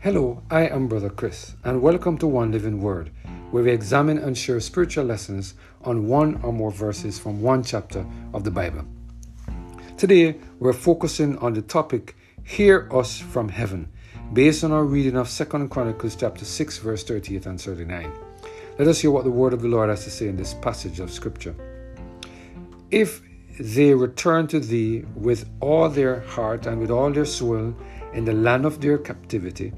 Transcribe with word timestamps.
Hello, 0.00 0.44
I 0.48 0.68
am 0.68 0.86
Brother 0.86 1.10
Chris, 1.10 1.56
and 1.64 1.82
welcome 1.82 2.18
to 2.18 2.26
One 2.28 2.52
Living 2.52 2.80
Word, 2.80 3.10
where 3.50 3.64
we 3.64 3.72
examine 3.72 4.16
and 4.16 4.38
share 4.38 4.60
spiritual 4.60 5.04
lessons 5.04 5.54
on 5.82 6.06
one 6.06 6.40
or 6.44 6.52
more 6.52 6.70
verses 6.70 7.18
from 7.18 7.42
one 7.42 7.64
chapter 7.64 8.06
of 8.32 8.44
the 8.44 8.50
Bible. 8.52 8.84
Today, 9.96 10.36
we're 10.60 10.72
focusing 10.72 11.36
on 11.38 11.52
the 11.52 11.62
topic 11.62 12.14
Hear 12.44 12.88
Us 12.92 13.18
from 13.18 13.48
Heaven, 13.48 13.88
based 14.32 14.62
on 14.62 14.70
our 14.70 14.84
reading 14.84 15.16
of 15.16 15.28
2 15.28 15.66
Chronicles 15.66 16.14
chapter 16.14 16.44
6, 16.44 16.78
verse 16.78 17.02
38 17.02 17.46
and 17.46 17.60
39. 17.60 18.12
Let 18.78 18.86
us 18.86 19.00
hear 19.00 19.10
what 19.10 19.24
the 19.24 19.32
word 19.32 19.52
of 19.52 19.62
the 19.62 19.68
Lord 19.68 19.88
has 19.88 20.04
to 20.04 20.12
say 20.12 20.28
in 20.28 20.36
this 20.36 20.54
passage 20.54 21.00
of 21.00 21.10
Scripture. 21.10 21.56
If 22.92 23.20
they 23.58 23.92
return 23.94 24.46
to 24.46 24.60
thee 24.60 25.06
with 25.16 25.50
all 25.58 25.88
their 25.88 26.20
heart 26.20 26.66
and 26.66 26.80
with 26.80 26.92
all 26.92 27.10
their 27.10 27.24
soul 27.24 27.74
in 28.12 28.24
the 28.24 28.32
land 28.32 28.64
of 28.64 28.80
their 28.80 28.96
captivity, 28.96 29.72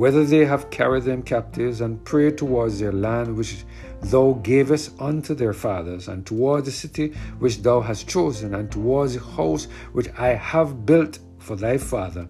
whether 0.00 0.24
they 0.24 0.46
have 0.46 0.70
carried 0.70 1.02
them 1.02 1.22
captives 1.22 1.82
and 1.82 2.02
prayed 2.06 2.38
towards 2.38 2.80
their 2.80 2.90
land 2.90 3.36
which 3.36 3.66
thou 4.00 4.32
gavest 4.42 4.98
unto 4.98 5.34
their 5.34 5.52
fathers, 5.52 6.08
and 6.08 6.24
towards 6.24 6.64
the 6.64 6.72
city 6.72 7.08
which 7.38 7.60
thou 7.60 7.82
hast 7.82 8.08
chosen, 8.08 8.54
and 8.54 8.72
towards 8.72 9.12
the 9.12 9.20
house 9.20 9.66
which 9.92 10.08
I 10.16 10.28
have 10.28 10.86
built 10.86 11.18
for 11.38 11.54
thy 11.54 11.76
father, 11.76 12.28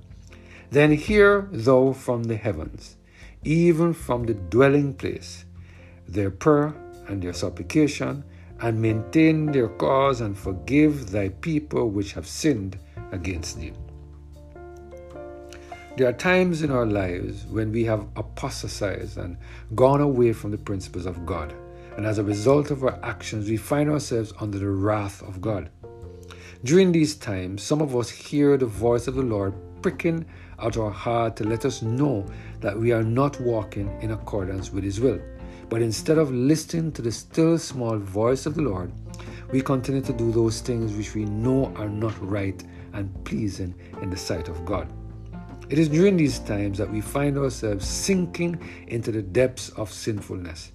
then 0.73 0.91
hear 0.91 1.49
thou 1.53 1.93
from 1.93 2.25
the 2.25 2.35
heavens, 2.35 2.97
even 3.45 3.95
from 3.95 4.25
the 4.25 4.35
dwelling 4.35 4.93
place, 4.93 5.45
their 6.09 6.33
prayer 6.33 6.75
and 7.07 7.23
their 7.23 7.33
supplication, 7.33 8.25
and 8.59 8.83
maintain 8.83 9.47
their 9.47 9.69
cause, 9.69 10.21
and 10.21 10.37
forgive 10.37 11.13
thy 11.13 11.29
people 11.29 11.89
which 11.89 12.15
have 12.15 12.27
sinned 12.27 12.81
against 13.13 13.61
thee. 13.61 13.73
There 15.97 16.09
are 16.09 16.13
times 16.13 16.63
in 16.63 16.71
our 16.71 16.87
lives 16.87 17.45
when 17.47 17.73
we 17.73 17.85
have 17.85 18.07
apostatized 18.15 19.19
and 19.19 19.37
gone 19.75 20.01
away 20.01 20.33
from 20.33 20.53
the 20.53 20.59
principles 20.59 21.05
of 21.05 21.27
God. 21.27 21.53
And 21.97 22.07
as 22.07 22.19
a 22.19 22.25
result 22.25 22.71
of 22.71 22.85
our 22.85 22.99
actions, 23.03 23.51
we 23.51 23.57
find 23.57 23.91
ourselves 23.91 24.33
under 24.41 24.59
the 24.59 24.71
wrath 24.71 25.21
of 25.23 25.41
God. 25.41 25.69
During 26.63 26.93
these 26.93 27.17
times, 27.17 27.63
some 27.63 27.83
of 27.83 27.97
us 27.97 28.09
hear 28.09 28.57
the 28.57 28.67
voice 28.67 29.09
of 29.09 29.17
the 29.17 29.23
Lord 29.23 29.53
pricking 29.83 30.25
at 30.61 30.77
our 30.77 30.91
heart 30.91 31.37
to 31.37 31.45
let 31.45 31.65
us 31.65 31.83
know 31.83 32.25
that 32.61 32.79
we 32.79 32.93
are 32.93 33.03
not 33.03 33.41
walking 33.41 33.91
in 34.01 34.13
accordance 34.13 34.73
with 34.73 34.85
His 34.85 35.01
will. 35.01 35.21
But 35.69 35.83
instead 35.83 36.19
of 36.19 36.33
listening 36.33 36.93
to 36.93 37.03
the 37.03 37.13
still 37.13 37.59
small 37.59 37.99
voice 37.99 38.47
of 38.47 38.55
the 38.55 38.63
Lord, 38.63 38.93
we 39.51 39.61
continue 39.61 40.03
to 40.03 40.13
do 40.13 40.31
those 40.31 40.61
things 40.61 40.93
which 40.93 41.15
we 41.15 41.25
know 41.25 41.75
are 41.77 41.89
not 41.89 42.15
right 42.21 42.63
and 42.93 43.13
pleasing 43.25 43.75
in 44.01 44.09
the 44.09 44.17
sight 44.17 44.49
of 44.49 44.65
God. 44.65 44.89
It 45.71 45.79
is 45.79 45.89
during 45.89 46.17
these 46.17 46.41
times 46.41 46.79
that 46.79 46.91
we 46.91 47.01
find 47.01 47.39
ourselves 47.39 47.87
sinking 47.87 48.59
into 48.89 49.13
the 49.13 49.23
depths 49.23 49.69
of 49.71 49.93
sinfulness. 49.93 50.73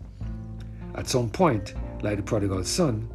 At 0.95 1.09
some 1.09 1.29
point, 1.29 1.73
like 2.01 2.15
the 2.15 2.23
prodigal 2.23 2.63
son, 2.63 3.09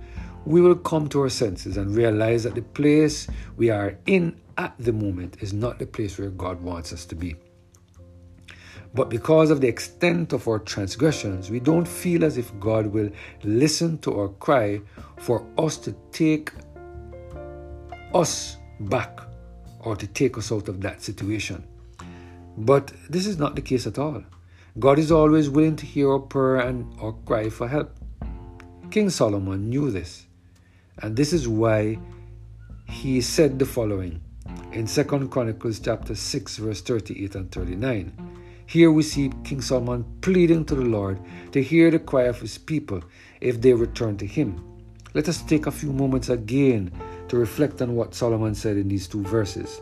we 0.44 0.60
will 0.60 0.74
come 0.74 1.08
to 1.08 1.22
our 1.22 1.30
senses 1.30 1.78
and 1.78 1.96
realize 1.96 2.42
that 2.42 2.54
the 2.54 2.60
place 2.60 3.28
we 3.56 3.70
are 3.70 3.96
in 4.04 4.38
at 4.58 4.74
the 4.78 4.92
moment 4.92 5.38
is 5.40 5.54
not 5.54 5.78
the 5.78 5.86
place 5.86 6.18
where 6.18 6.28
God 6.28 6.60
wants 6.60 6.92
us 6.92 7.06
to 7.06 7.14
be. 7.14 7.34
But 8.92 9.08
because 9.08 9.50
of 9.50 9.62
the 9.62 9.68
extent 9.68 10.34
of 10.34 10.46
our 10.48 10.58
transgressions, 10.58 11.48
we 11.48 11.60
don't 11.60 11.88
feel 11.88 12.24
as 12.24 12.36
if 12.36 12.52
God 12.60 12.88
will 12.88 13.08
listen 13.42 13.96
to 13.98 14.20
our 14.20 14.28
cry 14.28 14.82
for 15.16 15.46
us 15.56 15.78
to 15.78 15.94
take 16.12 16.52
us 18.12 18.58
back 18.80 19.20
or 19.78 19.96
to 19.96 20.06
take 20.06 20.36
us 20.36 20.52
out 20.52 20.68
of 20.68 20.82
that 20.82 21.00
situation. 21.00 21.64
But 22.60 22.92
this 23.08 23.26
is 23.26 23.38
not 23.38 23.56
the 23.56 23.62
case 23.62 23.86
at 23.86 23.98
all. 23.98 24.22
God 24.78 24.98
is 24.98 25.10
always 25.10 25.48
willing 25.48 25.76
to 25.76 25.86
hear 25.86 26.12
our 26.12 26.18
prayer 26.18 26.56
and 26.56 26.84
our 27.00 27.14
cry 27.24 27.48
for 27.48 27.66
help. 27.66 27.96
King 28.90 29.08
Solomon 29.08 29.70
knew 29.70 29.90
this, 29.90 30.26
and 30.98 31.16
this 31.16 31.32
is 31.32 31.48
why 31.48 31.98
he 32.86 33.22
said 33.22 33.58
the 33.58 33.64
following 33.64 34.20
in 34.72 34.86
2 34.86 35.28
Chronicles 35.28 35.80
chapter 35.80 36.14
6 36.14 36.58
verse 36.58 36.82
38 36.82 37.34
and 37.34 37.50
39. 37.50 38.12
Here 38.66 38.92
we 38.92 39.04
see 39.04 39.32
King 39.42 39.62
Solomon 39.62 40.04
pleading 40.20 40.66
to 40.66 40.74
the 40.74 40.84
Lord 40.84 41.18
to 41.52 41.62
hear 41.62 41.90
the 41.90 41.98
cry 41.98 42.24
of 42.24 42.42
his 42.42 42.58
people 42.58 43.02
if 43.40 43.62
they 43.62 43.72
return 43.72 44.18
to 44.18 44.26
him. 44.26 44.62
Let 45.14 45.30
us 45.30 45.40
take 45.40 45.66
a 45.66 45.72
few 45.72 45.94
moments 45.94 46.28
again 46.28 46.92
to 47.28 47.38
reflect 47.38 47.80
on 47.80 47.96
what 47.96 48.14
Solomon 48.14 48.54
said 48.54 48.76
in 48.76 48.88
these 48.88 49.08
two 49.08 49.22
verses. 49.22 49.80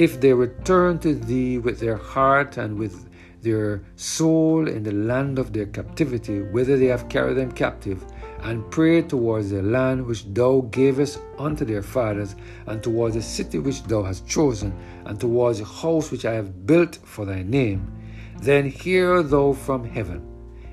If 0.00 0.18
they 0.18 0.32
return 0.32 0.98
to 1.00 1.14
thee 1.14 1.58
with 1.58 1.78
their 1.78 1.98
heart 1.98 2.56
and 2.56 2.78
with 2.78 3.06
their 3.42 3.82
soul 3.96 4.66
in 4.66 4.82
the 4.82 4.92
land 4.94 5.38
of 5.38 5.52
their 5.52 5.66
captivity, 5.66 6.40
whither 6.40 6.78
they 6.78 6.86
have 6.86 7.10
carried 7.10 7.36
them 7.36 7.52
captive, 7.52 8.02
and 8.40 8.70
pray 8.70 9.02
towards 9.02 9.50
the 9.50 9.60
land 9.60 10.06
which 10.06 10.24
thou 10.32 10.62
gavest 10.70 11.20
unto 11.36 11.66
their 11.66 11.82
fathers, 11.82 12.34
and 12.64 12.82
towards 12.82 13.14
the 13.14 13.20
city 13.20 13.58
which 13.58 13.82
thou 13.82 14.02
hast 14.02 14.26
chosen, 14.26 14.72
and 15.04 15.20
towards 15.20 15.58
the 15.58 15.66
house 15.66 16.10
which 16.10 16.24
I 16.24 16.32
have 16.32 16.66
built 16.66 16.96
for 17.04 17.26
thy 17.26 17.42
name, 17.42 17.92
then 18.40 18.70
hear 18.70 19.22
thou 19.22 19.52
from 19.52 19.84
heaven, 19.84 20.22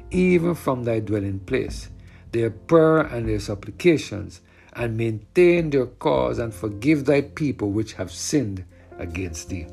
even 0.10 0.56
from 0.56 0.86
thy 0.86 1.02
dwelling 1.02 1.40
place, 1.40 1.90
their 2.32 2.50
prayer 2.50 3.00
and 3.00 3.28
their 3.28 3.42
supplications, 3.42 4.40
and 4.72 4.96
maintain 4.96 5.70
their 5.70 5.88
cause, 5.88 6.40
and 6.40 6.54
forgive 6.54 7.04
thy 7.04 7.24
people 7.24 7.72
which 7.72 7.96
have 7.96 8.10
sinned 8.10 8.64
against 9.00 9.50
thee. 9.50 9.68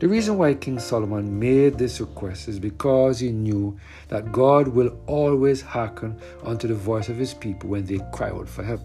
The 0.00 0.08
reason 0.08 0.38
why 0.38 0.54
King 0.54 0.78
Solomon 0.78 1.38
made 1.38 1.76
this 1.76 2.00
request 2.00 2.48
is 2.48 2.58
because 2.58 3.20
he 3.20 3.32
knew 3.32 3.78
that 4.08 4.32
God 4.32 4.68
will 4.68 4.98
always 5.06 5.60
hearken 5.60 6.18
unto 6.42 6.66
the 6.66 6.74
voice 6.74 7.10
of 7.10 7.18
his 7.18 7.34
people 7.34 7.68
when 7.68 7.84
they 7.84 7.98
cry 8.10 8.30
out 8.30 8.48
for 8.48 8.62
help. 8.62 8.80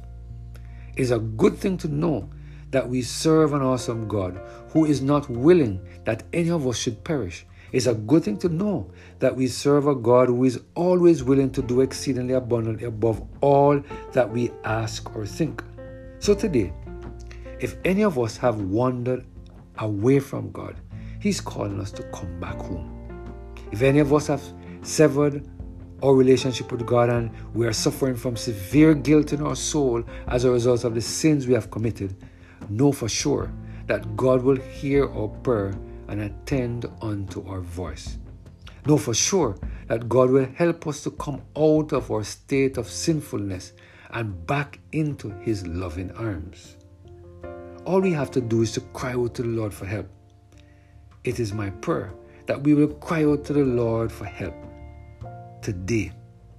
It's 0.98 1.12
a 1.12 1.20
good 1.20 1.58
thing 1.58 1.78
to 1.80 1.88
know 1.88 2.30
that 2.72 2.90
we 2.90 3.02
serve 3.02 3.54
an 3.54 3.62
awesome 3.62 4.10
God 4.10 4.42
who 4.72 4.84
is 4.84 5.02
not 5.02 5.30
willing 5.30 5.80
that 6.04 6.24
any 6.34 6.50
of 6.50 6.68
us 6.68 6.78
should 6.78 7.02
perish. 7.06 7.46
It's 7.72 7.88
a 7.88 7.94
good 7.94 8.26
thing 8.26 8.38
to 8.40 8.50
know 8.50 8.92
that 9.20 9.36
we 9.36 9.48
serve 9.48 9.88
a 9.88 9.96
God 9.96 10.28
who 10.28 10.44
is 10.44 10.60
always 10.76 11.24
willing 11.24 11.52
to 11.52 11.62
do 11.62 11.80
exceedingly 11.80 12.34
abundantly 12.34 12.86
above 12.86 13.26
all 13.40 13.82
that 14.12 14.30
we 14.30 14.52
ask 14.66 15.16
or 15.16 15.26
think. 15.26 15.64
So 16.20 16.34
today, 16.36 16.74
if 17.60 17.78
any 17.86 18.04
of 18.04 18.20
us 18.20 18.38
have 18.38 18.62
wandered 18.62 19.26
away 19.78 20.20
from 20.20 20.52
God, 20.52 20.76
He's 21.20 21.42
calling 21.42 21.80
us 21.80 21.92
to 21.92 22.04
come 22.12 22.40
back 22.40 22.58
home. 22.58 22.92
If 23.72 23.82
any 23.82 24.00
of 24.00 24.14
us 24.14 24.28
have 24.28 24.44
severed 24.82 25.48
our 26.04 26.14
relationship 26.14 26.72
with 26.72 26.86
God 26.86 27.10
and 27.10 27.32
we 27.54 27.66
are 27.66 27.74
suffering 27.74 28.16
from 28.16 28.36
severe 28.36 28.94
guilt 28.94 29.34
in 29.34 29.42
our 29.42 29.56
soul 29.56 30.04
as 30.28 30.44
a 30.44 30.52
result 30.52 30.84
of 30.84 30.94
the 30.94 31.02
sins 31.02 31.48
we 31.48 31.54
have 31.54 31.72
committed, 31.72 32.16
know 32.70 32.92
for 32.92 33.10
sure 33.10 33.52
that 33.88 34.16
God 34.16 34.44
will 34.44 34.58
hear 34.58 35.10
our 35.10 35.28
prayer 35.28 35.74
and 36.08 36.22
attend 36.22 36.86
unto 37.02 37.48
our 37.48 37.62
voice. 37.62 38.18
Know 38.86 38.98
for 38.98 39.16
sure 39.16 39.58
that 39.88 40.08
God 40.08 40.30
will 40.30 40.48
help 40.56 40.86
us 40.88 41.02
to 41.04 41.12
come 41.12 41.42
out 41.58 41.92
of 41.92 42.12
our 42.12 42.24
state 42.24 42.78
of 42.78 42.88
sinfulness 42.88 43.74
and 44.12 44.46
back 44.46 44.80
into 44.92 45.30
His 45.40 45.66
loving 45.66 46.12
arms. 46.12 46.78
All 47.86 48.02
we 48.02 48.12
have 48.14 48.32
to 48.32 48.42
do 48.42 48.64
is 48.64 48.72
to 48.74 48.82
cry 48.82 49.14
out 49.14 49.36
to 49.36 49.44
the 49.44 49.50
Lord 49.50 49.74
for 49.74 49.86
help. 49.86 50.08
It 51.24 51.40
is 51.40 51.54
my 51.54 51.70
prayer 51.70 52.12
that 52.48 52.62
we 52.64 52.74
will 52.74 52.88
cry 52.88 53.24
out 53.24 53.46
to 53.46 53.54
the 53.54 53.64
Lord 53.64 54.12
for 54.12 54.26
help 54.26 54.56
today, 55.62 56.12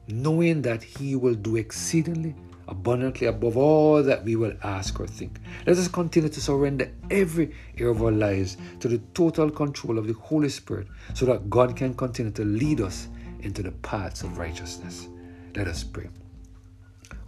knowing 0.07 0.63
that 0.63 0.83
He 0.83 1.17
will 1.17 1.35
do 1.35 1.57
exceedingly 1.57 2.35
abundantly 2.69 3.27
above 3.27 3.57
all 3.57 4.03
that 4.03 4.25
we 4.25 4.37
will 4.37 4.53
ask 4.63 4.99
or 5.01 5.07
think. 5.07 5.39
Let 5.67 5.77
us 5.77 5.89
continue 5.89 6.29
to 6.29 6.41
surrender 6.41 6.93
every 7.11 7.55
area 7.77 7.91
of 7.91 8.03
our 8.03 8.13
lives 8.13 8.57
to 8.81 8.89
the 8.89 8.99
total 9.15 9.51
control 9.51 9.99
of 9.99 10.07
the 10.07 10.15
Holy 10.15 10.49
Spirit 10.49 10.89
so 11.15 11.27
that 11.27 11.49
God 11.51 11.77
can 11.77 11.95
continue 11.95 12.33
to 12.33 12.45
lead 12.45 12.81
us 12.81 13.09
into 13.41 13.63
the 13.63 13.73
paths 13.73 14.23
of 14.23 14.39
righteousness. 14.39 15.09
Let 15.55 15.69
us 15.69 15.85
pray. 15.85 16.09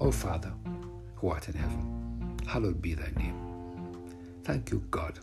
Our 0.00 0.12
Father, 0.12 0.52
who 1.16 1.28
art 1.28 1.48
in 1.48 1.54
heaven, 1.54 2.36
hallowed 2.46 2.82
be 2.82 2.94
thy 2.94 3.10
name. 3.16 3.47
Thank 4.48 4.70
you, 4.70 4.82
God, 4.90 5.18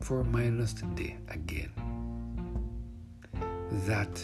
for 0.00 0.18
reminding 0.18 0.60
us 0.62 0.72
today 0.72 1.16
again 1.28 1.70
that 3.86 4.20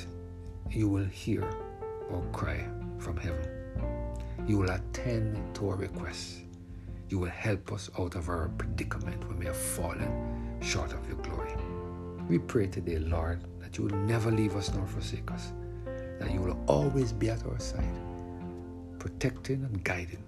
you 0.69 0.88
will 0.88 1.05
hear 1.05 1.44
our 2.12 2.23
cry 2.32 2.67
from 2.99 3.17
heaven. 3.17 3.49
You 4.44 4.59
will 4.59 4.70
attend 4.70 5.55
to 5.55 5.69
our 5.69 5.76
requests. 5.76 6.41
You 7.09 7.20
will 7.20 7.31
help 7.31 7.73
us 7.73 7.91
out 7.97 8.17
of 8.17 8.29
our 8.29 8.49
predicament 8.59 9.25
when 9.29 9.38
we 9.38 9.47
have 9.47 9.56
fallen 9.56 10.59
short 10.61 10.93
of 10.93 11.06
your 11.06 11.19
glory. 11.19 11.55
We 12.29 12.41
pray 12.41 12.67
today, 12.67 12.99
Lord, 12.99 13.44
that 13.61 13.79
you 13.79 13.85
will 13.85 13.99
never 13.99 14.32
leave 14.32 14.56
us 14.56 14.75
nor 14.75 14.85
forsake 14.88 15.31
us, 15.31 15.53
that 16.19 16.32
you 16.32 16.41
will 16.41 16.59
always 16.67 17.12
be 17.12 17.31
at 17.31 17.47
our 17.47 17.61
side, 17.61 17.97
protecting 18.99 19.62
and 19.62 19.85
guiding, 19.85 20.25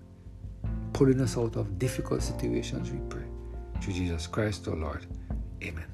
pulling 0.92 1.20
us 1.20 1.36
out 1.36 1.56
of 1.56 1.76
difficult 1.80 2.22
situations, 2.22 2.92
we 2.92 3.00
pray. 3.08 3.24
Through 3.80 3.94
Jesus 3.94 4.26
Christ, 4.26 4.68
our 4.68 4.76
Lord. 4.76 5.06
Amen. 5.62 5.86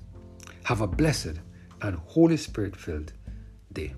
Have 0.64 0.80
a 0.80 0.86
blessed 0.86 1.40
and 1.82 1.96
Holy 1.96 2.36
Spirit 2.36 2.74
filled 2.74 3.12
day. 3.72 3.94